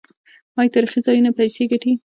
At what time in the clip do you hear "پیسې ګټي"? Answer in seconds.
1.39-1.91